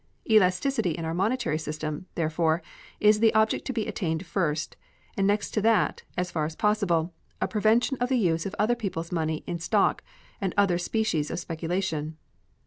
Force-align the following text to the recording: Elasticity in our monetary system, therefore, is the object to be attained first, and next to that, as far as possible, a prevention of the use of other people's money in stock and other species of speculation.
Elasticity 0.27 0.93
in 0.97 1.05
our 1.05 1.13
monetary 1.13 1.59
system, 1.59 2.07
therefore, 2.15 2.63
is 2.99 3.19
the 3.19 3.31
object 3.35 3.65
to 3.65 3.71
be 3.71 3.85
attained 3.85 4.25
first, 4.25 4.75
and 5.15 5.27
next 5.27 5.51
to 5.51 5.61
that, 5.61 6.01
as 6.17 6.31
far 6.31 6.43
as 6.43 6.55
possible, 6.55 7.13
a 7.39 7.47
prevention 7.47 7.97
of 7.99 8.09
the 8.09 8.17
use 8.17 8.47
of 8.47 8.55
other 8.57 8.73
people's 8.73 9.11
money 9.11 9.43
in 9.45 9.59
stock 9.59 10.01
and 10.41 10.55
other 10.57 10.79
species 10.79 11.29
of 11.29 11.37
speculation. 11.37 12.17